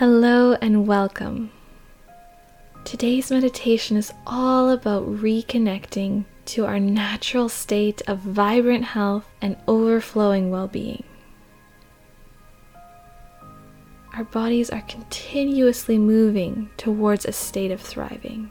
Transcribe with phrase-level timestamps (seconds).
[0.00, 1.50] Hello and welcome.
[2.84, 10.50] Today's meditation is all about reconnecting to our natural state of vibrant health and overflowing
[10.50, 11.04] well being.
[14.14, 18.48] Our bodies are continuously moving towards a state of thriving.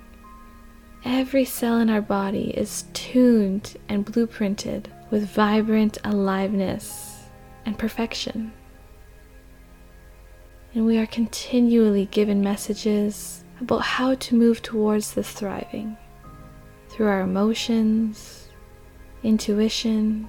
[1.04, 7.24] Every cell in our body is tuned and blueprinted with vibrant aliveness
[7.66, 8.54] and perfection.
[10.74, 15.98] And we are continually given messages about how to move towards this thriving
[16.90, 18.50] through our emotions,
[19.24, 20.28] intuition,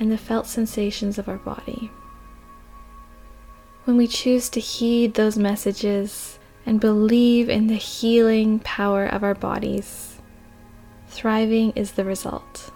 [0.00, 1.90] and the felt sensations of our body.
[3.84, 9.34] When we choose to heed those messages and believe in the healing power of our
[9.34, 10.20] bodies,
[11.08, 12.70] thriving is the result.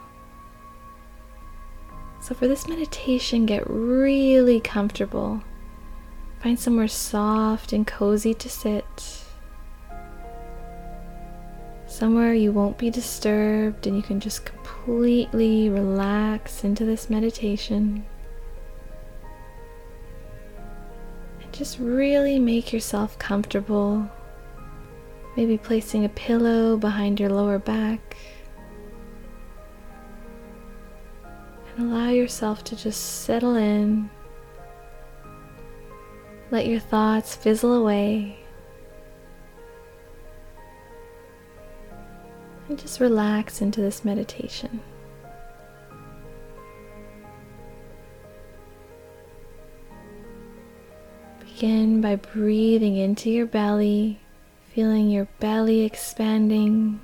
[2.21, 5.43] So, for this meditation, get really comfortable.
[6.41, 9.25] Find somewhere soft and cozy to sit.
[11.87, 18.05] Somewhere you won't be disturbed and you can just completely relax into this meditation.
[21.41, 24.09] And just really make yourself comfortable.
[25.37, 28.17] Maybe placing a pillow behind your lower back.
[31.77, 34.11] And allow yourself to just settle in.
[36.51, 38.39] Let your thoughts fizzle away.
[42.69, 44.81] And just relax into this meditation.
[51.41, 54.21] Begin by breathing into your belly,
[54.75, 57.01] feeling your belly expanding,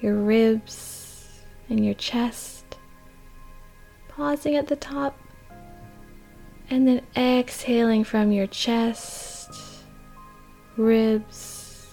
[0.00, 2.62] your ribs, and your chest
[4.16, 5.18] pausing at the top,
[6.72, 9.50] and then exhaling from your chest,
[10.78, 11.86] ribs,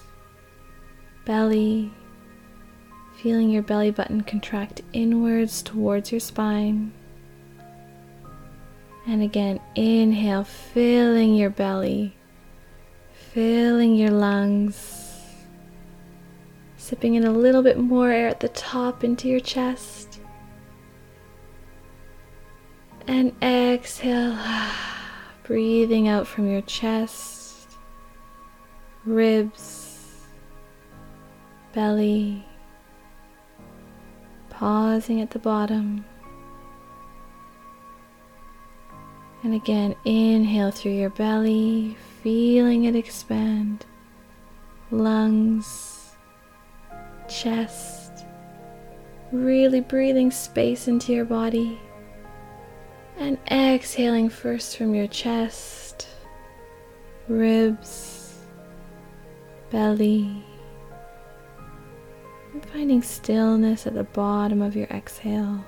[1.26, 1.92] belly,
[3.18, 6.90] feeling your belly button contract inwards towards your spine.
[9.06, 12.16] And again, inhale, filling your belly,
[13.12, 15.20] filling your lungs,
[16.78, 20.09] sipping in a little bit more air at the top into your chest
[23.06, 24.38] and exhale,
[25.44, 27.68] breathing out from your chest,
[29.04, 30.26] ribs,
[31.72, 32.44] belly,
[34.48, 36.04] pausing at the bottom.
[39.42, 43.86] And again, inhale through your belly, feeling it expand,
[44.90, 46.14] lungs,
[47.26, 48.26] chest,
[49.32, 51.80] really breathing space into your body.
[53.20, 56.08] And exhaling first from your chest,
[57.28, 58.38] ribs,
[59.70, 60.42] belly,
[62.54, 65.62] and finding stillness at the bottom of your exhale.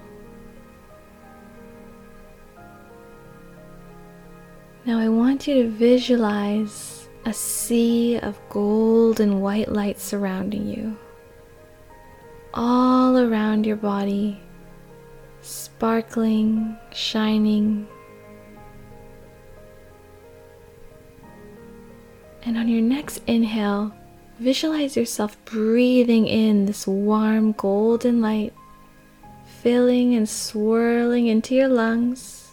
[4.86, 10.96] Now I want you to visualize a sea of gold and white light surrounding you,
[12.54, 14.40] all around your body
[15.42, 17.86] sparkling, shining.
[22.44, 23.92] And on your next inhale,
[24.38, 28.54] visualize yourself breathing in this warm golden light,
[29.60, 32.52] filling and swirling into your lungs.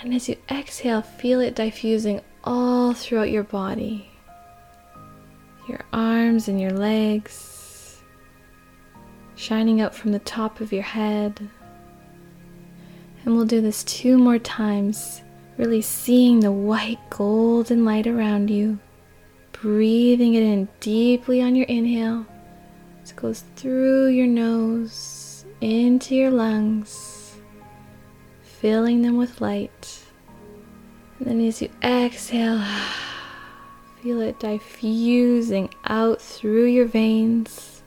[0.00, 4.10] And as you exhale, feel it diffusing all throughout your body,
[5.68, 8.00] your arms and your legs,
[9.36, 11.50] shining out from the top of your head
[13.24, 15.22] and we'll do this two more times,
[15.58, 18.78] really seeing the white golden light around you,
[19.52, 22.26] breathing it in deeply on your inhale.
[23.04, 27.36] It goes through your nose into your lungs,
[28.42, 30.00] filling them with light.
[31.18, 32.64] And then as you exhale,
[34.02, 37.82] feel it diffusing out through your veins.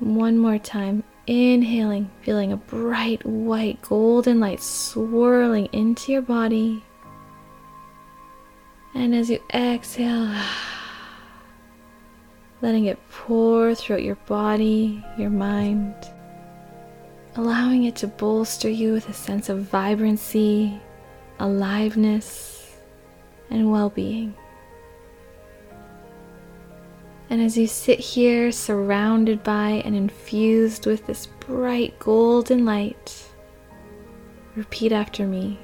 [0.00, 1.04] One more time.
[1.26, 6.84] Inhaling, feeling a bright white golden light swirling into your body.
[8.94, 10.32] And as you exhale,
[12.62, 15.96] letting it pour throughout your body, your mind,
[17.34, 20.80] allowing it to bolster you with a sense of vibrancy,
[21.40, 22.76] aliveness,
[23.50, 24.32] and well being.
[27.28, 33.28] And as you sit here surrounded by and infused with this bright golden light,
[34.54, 35.58] repeat after me.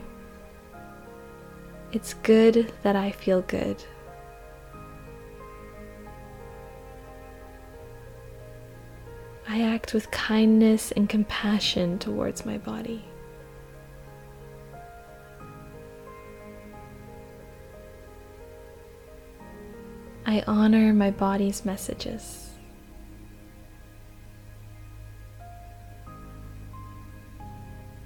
[1.92, 3.82] It's good that I feel good.
[9.48, 13.04] I act with kindness and compassion towards my body.
[20.24, 22.50] I honor my body's messages.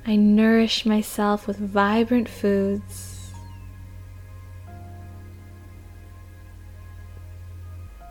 [0.06, 3.32] I nourish myself with vibrant foods.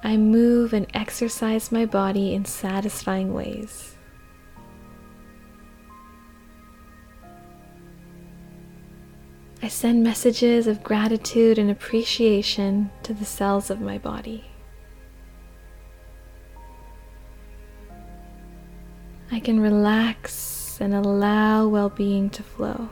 [0.03, 3.94] I move and exercise my body in satisfying ways.
[9.61, 14.45] I send messages of gratitude and appreciation to the cells of my body.
[19.31, 22.89] I can relax and allow well being to flow.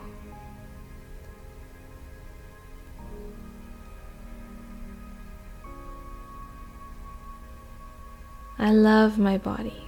[8.58, 9.83] I love my body.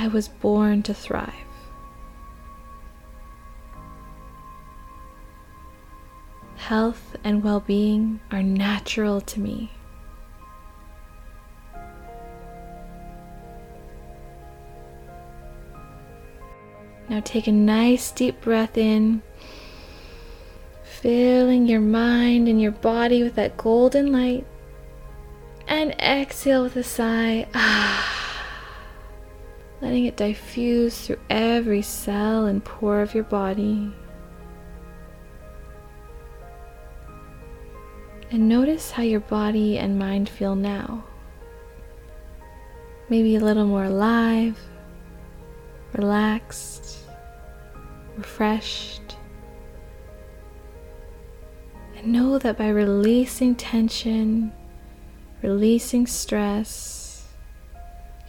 [0.00, 1.34] I was born to thrive.
[6.56, 9.72] Health and well being are natural to me.
[17.10, 19.20] Now take a nice deep breath in,
[20.82, 24.46] filling your mind and your body with that golden light,
[25.68, 27.46] and exhale with a sigh.
[27.54, 28.19] Ah
[29.90, 33.92] letting it diffuse through every cell and pore of your body.
[38.30, 41.02] And notice how your body and mind feel now.
[43.08, 44.56] Maybe a little more alive,
[45.92, 46.98] relaxed,
[48.16, 49.16] refreshed.
[51.96, 54.52] And know that by releasing tension,
[55.42, 56.99] releasing stress,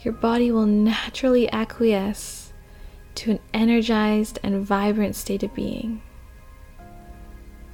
[0.03, 2.53] your body will naturally acquiesce
[3.13, 6.01] to an energized and vibrant state of being.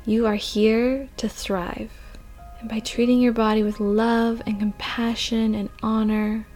[0.05, 1.91] You are here to thrive,
[2.59, 6.47] and by treating your body with love and compassion and honor,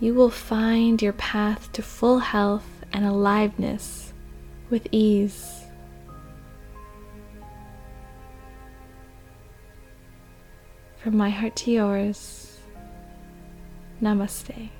[0.00, 4.12] you will find your path to full health and aliveness
[4.70, 5.62] with ease.
[10.98, 12.43] From my heart to yours.
[14.00, 14.70] Namaste.